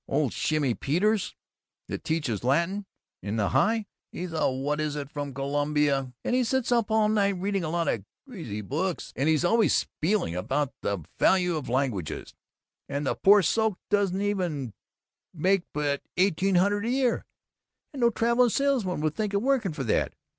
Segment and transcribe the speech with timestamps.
[0.07, 1.35] Old Shimmy Peters,
[1.87, 2.87] that teaches Latin
[3.21, 7.07] in the High, he's a what is it from Columbia and he sits up all
[7.07, 11.69] night reading a lot of greasy books and he's always spieling about the 'value of
[11.69, 12.33] languages,'
[12.89, 14.73] and the poor soak doesn't
[15.35, 17.23] make but eighteen hundred a year,
[17.93, 20.15] and no traveling salesman would think of working for that.